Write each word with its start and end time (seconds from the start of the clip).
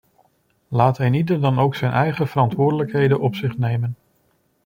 Laat 0.67 0.99
eenieder 0.99 1.41
dan 1.41 1.59
ook 1.59 1.75
zijn 1.75 1.91
eigen 1.91 2.27
verantwoordelijkheden 2.27 3.19
op 3.19 3.35
zich 3.35 3.51
opnemen. 3.51 3.95